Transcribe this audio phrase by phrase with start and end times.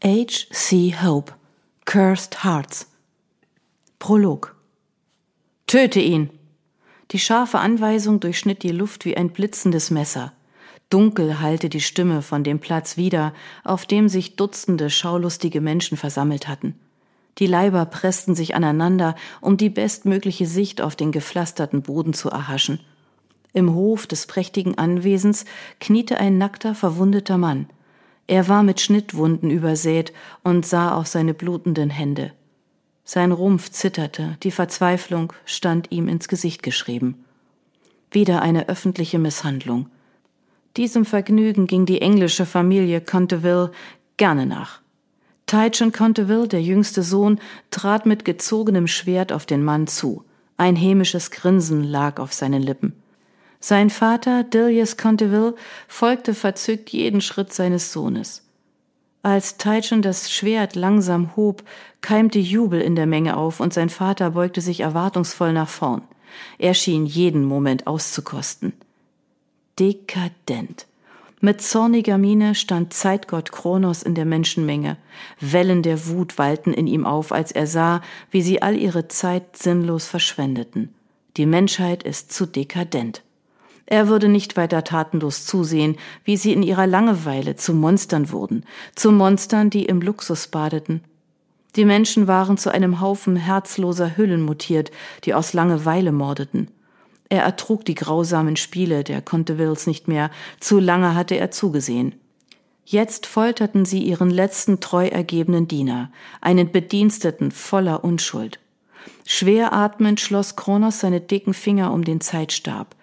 [0.00, 0.46] H.
[0.52, 0.94] C.
[1.02, 1.32] Hope
[1.84, 2.86] Cursed Hearts
[3.98, 4.54] Prolog
[5.66, 6.30] Töte ihn!
[7.10, 10.32] Die scharfe Anweisung durchschnitt die Luft wie ein blitzendes Messer.
[10.88, 13.34] Dunkel hallte die Stimme von dem Platz wieder,
[13.64, 16.78] auf dem sich Dutzende schaulustige Menschen versammelt hatten.
[17.38, 22.78] Die Leiber pressten sich aneinander, um die bestmögliche Sicht auf den gepflasterten Boden zu erhaschen.
[23.52, 25.44] Im Hof des prächtigen Anwesens
[25.80, 27.66] kniete ein nackter, verwundeter Mann.
[28.28, 30.12] Er war mit Schnittwunden übersät
[30.44, 32.32] und sah auf seine blutenden Hände.
[33.04, 37.24] Sein Rumpf zitterte, die Verzweiflung stand ihm ins Gesicht geschrieben.
[38.10, 39.88] Wieder eine öffentliche Misshandlung.
[40.76, 43.72] Diesem Vergnügen ging die englische Familie Conteville
[44.18, 44.82] gerne nach.
[45.46, 50.22] Tychen Conteville, der jüngste Sohn, trat mit gezogenem Schwert auf den Mann zu.
[50.58, 52.92] Ein hämisches Grinsen lag auf seinen Lippen.
[53.60, 55.54] Sein Vater, Dilius Conteville,
[55.88, 58.44] folgte verzückt jeden Schritt seines Sohnes.
[59.22, 61.64] Als Taichon das Schwert langsam hob,
[62.00, 66.02] keimte Jubel in der Menge auf und sein Vater beugte sich erwartungsvoll nach vorn.
[66.58, 68.72] Er schien jeden Moment auszukosten.
[69.78, 70.86] Dekadent.
[71.40, 74.96] Mit zorniger Miene stand Zeitgott Kronos in der Menschenmenge.
[75.40, 79.56] Wellen der Wut wallten in ihm auf, als er sah, wie sie all ihre Zeit
[79.56, 80.94] sinnlos verschwendeten.
[81.36, 83.22] Die Menschheit ist zu dekadent.
[83.90, 89.10] Er würde nicht weiter tatenlos zusehen, wie sie in ihrer Langeweile zu Monstern wurden, zu
[89.10, 91.02] Monstern, die im Luxus badeten.
[91.74, 94.90] Die Menschen waren zu einem Haufen herzloser Hüllen mutiert,
[95.24, 96.68] die aus Langeweile mordeten.
[97.30, 100.30] Er ertrug die grausamen Spiele der Contevilles nicht mehr,
[100.60, 102.14] zu lange hatte er zugesehen.
[102.84, 108.60] Jetzt folterten sie ihren letzten treu ergebenen Diener, einen Bediensteten voller Unschuld.
[109.26, 112.94] Schwer atmend schloss Kronos seine dicken Finger um den Zeitstab.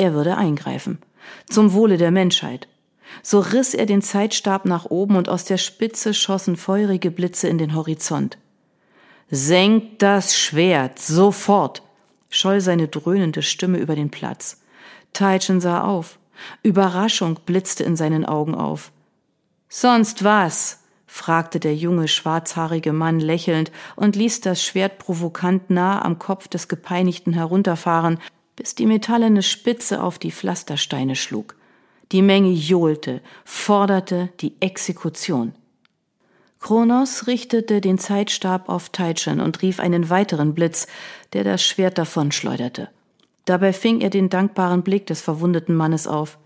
[0.00, 0.96] Er würde eingreifen.
[1.46, 2.68] Zum Wohle der Menschheit.
[3.22, 7.58] So riss er den Zeitstab nach oben und aus der Spitze schossen feurige Blitze in
[7.58, 8.38] den Horizont.
[9.30, 11.82] Senkt das Schwert, sofort!
[12.30, 14.62] scholl seine dröhnende Stimme über den Platz.
[15.12, 16.18] Taichen sah auf.
[16.62, 18.92] Überraschung blitzte in seinen Augen auf.
[19.68, 20.78] Sonst was?
[21.06, 26.68] fragte der junge, schwarzhaarige Mann lächelnd und ließ das Schwert provokant nah am Kopf des
[26.68, 28.18] Gepeinigten herunterfahren,
[28.60, 31.54] bis die metallene Spitze auf die Pflastersteine schlug.
[32.12, 35.54] Die Menge johlte, forderte die Exekution.
[36.60, 40.88] Kronos richtete den Zeitstab auf Taichan und rief einen weiteren Blitz,
[41.32, 42.90] der das Schwert davonschleuderte.
[43.46, 46.36] Dabei fing er den dankbaren Blick des verwundeten Mannes auf.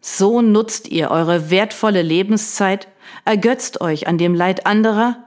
[0.00, 2.88] So nutzt ihr eure wertvolle Lebenszeit,
[3.24, 5.22] ergötzt euch an dem Leid anderer?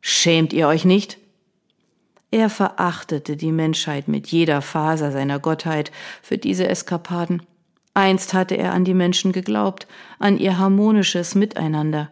[0.00, 1.18] Schämt ihr euch nicht?
[2.34, 7.44] Er verachtete die Menschheit mit jeder Faser seiner Gottheit für diese Eskapaden.
[7.94, 9.86] Einst hatte er an die Menschen geglaubt,
[10.18, 12.10] an ihr harmonisches Miteinander.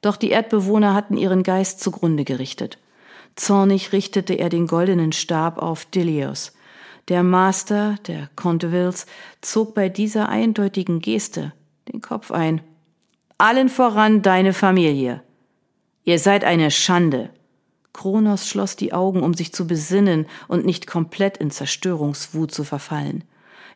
[0.00, 2.78] Doch die Erdbewohner hatten ihren Geist zugrunde gerichtet.
[3.36, 6.56] Zornig richtete er den goldenen Stab auf Dilios.
[7.06, 9.06] Der Master der Contevilles
[9.42, 11.52] zog bei dieser eindeutigen Geste
[11.92, 12.62] den Kopf ein.
[13.38, 15.22] Allen voran deine Familie.
[16.02, 17.30] Ihr seid eine Schande.
[17.92, 23.24] Kronos schloss die Augen, um sich zu besinnen und nicht komplett in Zerstörungswut zu verfallen.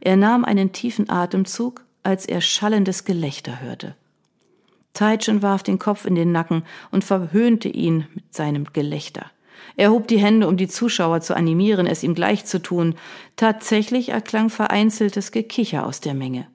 [0.00, 3.94] Er nahm einen tiefen Atemzug, als er schallendes Gelächter hörte.
[4.94, 9.26] Taichin warf den Kopf in den Nacken und verhöhnte ihn mit seinem Gelächter.
[9.76, 12.94] Er hob die Hände, um die Zuschauer zu animieren, es ihm gleich zu tun.
[13.36, 16.46] Tatsächlich erklang vereinzeltes Gekicher aus der Menge.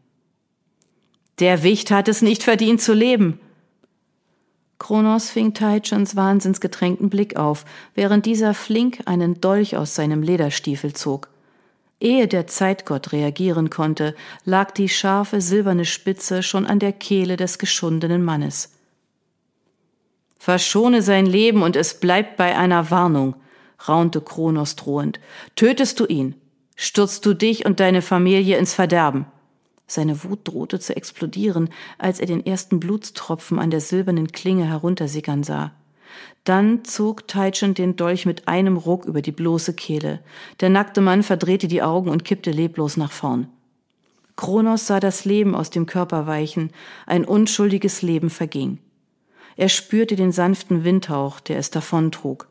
[1.39, 3.39] Der Wicht hat es nicht verdient zu leben,
[4.81, 11.29] Kronos fing Taichens wahnsinnsgetränkten Blick auf, während dieser flink einen Dolch aus seinem Lederstiefel zog.
[11.99, 17.59] Ehe der Zeitgott reagieren konnte, lag die scharfe silberne Spitze schon an der Kehle des
[17.59, 18.73] geschundenen Mannes.
[20.39, 23.35] Verschone sein Leben und es bleibt bei einer Warnung,
[23.87, 25.19] raunte Kronos drohend.
[25.55, 26.33] Tötest du ihn,
[26.75, 29.27] stürzt du dich und deine Familie ins Verderben.
[29.91, 35.43] Seine Wut drohte zu explodieren, als er den ersten Blutstropfen an der silbernen Klinge heruntersickern
[35.43, 35.73] sah.
[36.45, 40.21] Dann zog Taichen den Dolch mit einem Ruck über die bloße Kehle.
[40.61, 43.49] Der nackte Mann verdrehte die Augen und kippte leblos nach vorn.
[44.37, 46.71] Kronos sah das Leben aus dem Körper weichen,
[47.05, 48.77] ein unschuldiges Leben verging.
[49.57, 52.47] Er spürte den sanften Windhauch, der es davontrug.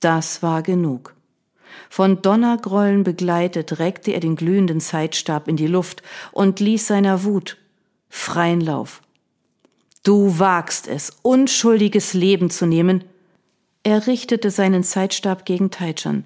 [0.00, 1.13] Das war genug.
[1.90, 7.58] Von Donnergrollen begleitet reckte er den glühenden Zeitstab in die Luft und ließ seiner Wut
[8.08, 9.02] freien Lauf.
[10.04, 13.04] Du wagst es, unschuldiges Leben zu nehmen.
[13.82, 16.24] Er richtete seinen Zeitstab gegen Taichan.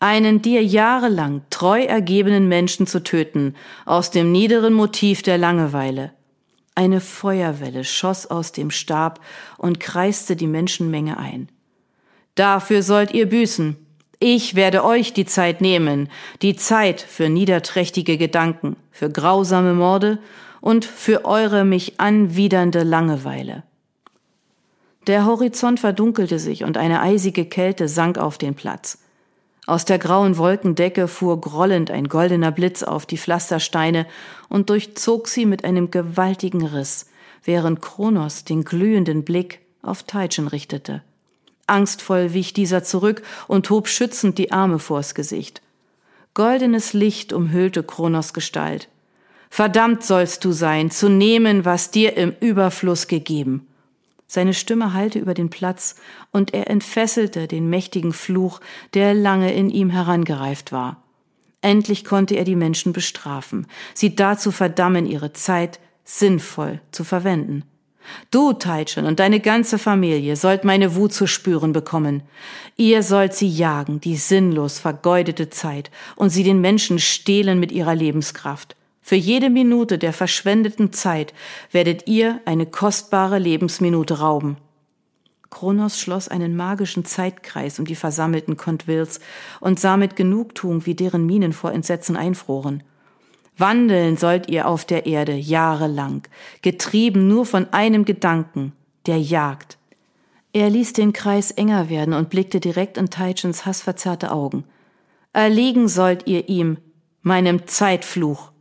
[0.00, 3.54] Einen dir jahrelang treu ergebenen Menschen zu töten,
[3.86, 6.12] aus dem niederen Motiv der Langeweile.
[6.74, 9.20] Eine Feuerwelle schoss aus dem Stab
[9.56, 11.48] und kreiste die Menschenmenge ein.
[12.34, 13.76] Dafür sollt ihr büßen.
[14.26, 16.08] Ich werde euch die Zeit nehmen,
[16.40, 20.18] die Zeit für niederträchtige Gedanken, für grausame Morde
[20.62, 23.64] und für eure mich anwidernde Langeweile.
[25.06, 28.96] Der Horizont verdunkelte sich und eine eisige Kälte sank auf den Platz.
[29.66, 34.06] Aus der grauen Wolkendecke fuhr grollend ein goldener Blitz auf die Pflastersteine
[34.48, 37.10] und durchzog sie mit einem gewaltigen Riss,
[37.44, 41.02] während Kronos den glühenden Blick auf Teitschen richtete.
[41.66, 45.62] Angstvoll wich dieser zurück und hob schützend die Arme vors Gesicht.
[46.34, 48.88] Goldenes Licht umhüllte Kronos Gestalt.
[49.50, 53.68] Verdammt sollst du sein, zu nehmen, was dir im Überfluss gegeben.
[54.26, 55.94] Seine Stimme hallte über den Platz,
[56.32, 58.60] und er entfesselte den mächtigen Fluch,
[58.94, 61.04] der lange in ihm herangereift war.
[61.60, 67.62] Endlich konnte er die Menschen bestrafen, sie dazu verdammen, ihre Zeit sinnvoll zu verwenden.
[68.30, 72.22] Du, Taichin, und deine ganze Familie sollt meine Wut zu spüren bekommen.
[72.76, 77.94] Ihr sollt sie jagen, die sinnlos vergeudete Zeit, und sie den Menschen stehlen mit ihrer
[77.94, 78.76] Lebenskraft.
[79.00, 81.34] Für jede Minute der verschwendeten Zeit
[81.70, 84.56] werdet ihr eine kostbare Lebensminute rauben.
[85.50, 89.20] Kronos schloss einen magischen Zeitkreis um die versammelten Kontwils
[89.60, 92.82] und sah mit Genugtuung, wie deren Minen vor Entsetzen einfroren.
[93.56, 96.22] Wandeln sollt ihr auf der Erde jahrelang,
[96.62, 98.72] getrieben nur von einem Gedanken,
[99.06, 99.78] der Jagd.
[100.52, 104.64] Er ließ den Kreis enger werden und blickte direkt in Taitchens hassverzerrte Augen.
[105.32, 106.78] Erliegen sollt ihr ihm,
[107.22, 108.52] meinem Zeitfluch.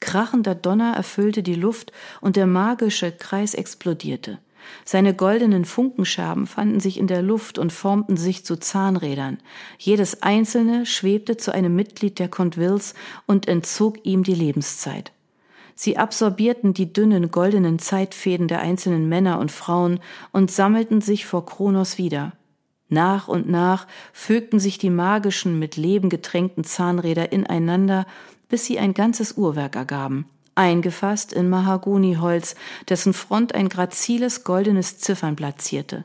[0.00, 4.38] Krachender Donner erfüllte die Luft und der magische Kreis explodierte.
[4.84, 9.38] Seine goldenen Funkenscherben fanden sich in der Luft und formten sich zu Zahnrädern.
[9.78, 12.94] Jedes einzelne schwebte zu einem Mitglied der Contvilles
[13.26, 15.12] und entzog ihm die Lebenszeit.
[15.74, 20.00] Sie absorbierten die dünnen goldenen Zeitfäden der einzelnen Männer und Frauen
[20.32, 22.32] und sammelten sich vor Kronos wieder.
[22.88, 28.06] Nach und nach fügten sich die magischen, mit Leben getränkten Zahnräder ineinander
[28.54, 32.54] bis sie ein ganzes Uhrwerk ergaben, eingefasst in Mahagoniholz,
[32.88, 36.04] dessen Front ein graziles goldenes Ziffernblatt zierte.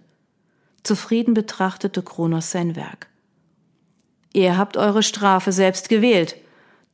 [0.84, 3.07] Zufrieden betrachtete Kronos sein Werk.
[4.34, 6.36] Ihr habt eure Strafe selbst gewählt,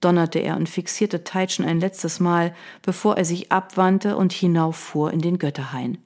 [0.02, 5.19] donnerte er und fixierte Teitschen ein letztes Mal, bevor er sich abwandte und hinauffuhr in
[5.19, 5.98] den Götterhain.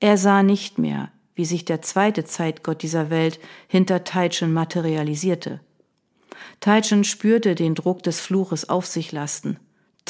[0.00, 3.38] Er sah nicht mehr, wie sich der zweite Zeitgott dieser Welt
[3.68, 5.60] hinter Teitschen materialisierte.
[6.60, 9.58] Taichen spürte den Druck des Fluches auf sich lasten.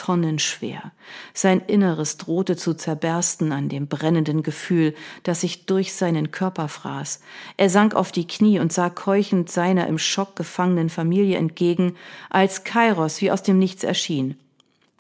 [0.03, 0.91] Tonnenschwer.
[1.33, 7.21] Sein Inneres drohte zu zerbersten an dem brennenden Gefühl, das sich durch seinen Körper fraß.
[7.57, 11.95] Er sank auf die Knie und sah keuchend seiner im Schock gefangenen Familie entgegen,
[12.31, 14.37] als Kairos wie aus dem Nichts erschien.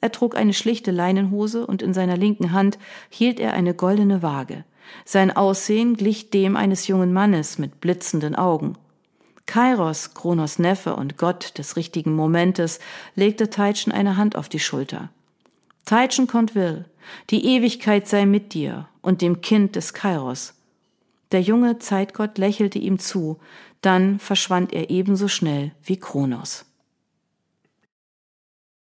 [0.00, 2.78] Er trug eine schlichte Leinenhose und in seiner linken Hand
[3.10, 4.62] hielt er eine goldene Waage.
[5.04, 8.76] Sein Aussehen glich dem eines jungen Mannes mit blitzenden Augen.
[9.52, 12.80] Kairos, Kronos Neffe und Gott des richtigen Momentes,
[13.16, 15.10] legte Teitschen eine Hand auf die Schulter.
[15.84, 16.86] Teitschen konnt will,
[17.28, 20.54] die Ewigkeit sei mit dir und dem Kind des Kairos.
[21.32, 23.40] Der junge Zeitgott lächelte ihm zu,
[23.82, 26.64] dann verschwand er ebenso schnell wie Kronos.